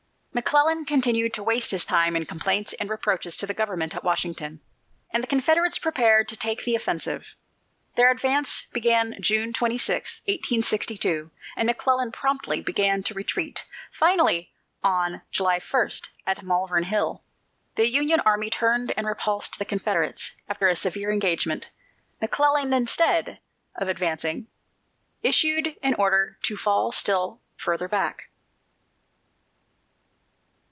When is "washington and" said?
4.03-5.21